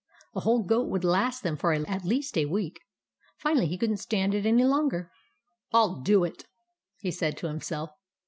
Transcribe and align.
A 0.33 0.39
whole 0.39 0.63
goat 0.63 0.89
would 0.89 1.03
last 1.03 1.43
them 1.43 1.55
for 1.55 1.73
at 1.73 2.03
least 2.05 2.35
a 2.35 2.45
week. 2.45 2.79
Finally, 3.37 3.67
he 3.67 3.77
could 3.77 3.91
n't 3.91 3.99
stand 3.99 4.33
it 4.33 4.47
any 4.47 4.63
longer." 4.63 5.11
I 5.71 5.77
'11 5.83 6.01
do 6.01 6.23
it," 6.23 6.47
he 6.97 7.11
said 7.11 7.37
to 7.37 7.47
himself. 7.47 7.91